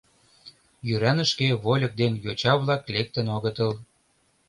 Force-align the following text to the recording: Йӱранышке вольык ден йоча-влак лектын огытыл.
Йӱранышке 0.87 1.47
вольык 1.63 1.93
ден 2.01 2.13
йоча-влак 2.23 2.83
лектын 2.93 3.27
огытыл. 3.35 3.71